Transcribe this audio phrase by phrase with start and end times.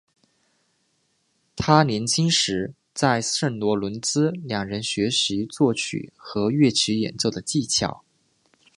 [1.55, 8.03] 他年轻时在圣罗伦兹两人学习作曲和乐器演奏的技巧。